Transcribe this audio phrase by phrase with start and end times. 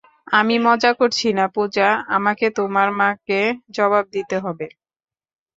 [0.31, 3.41] আমি মজা করছি না, পূজা, আমাকে তোমার মাকে
[3.75, 4.67] জবাব দিতে হবে।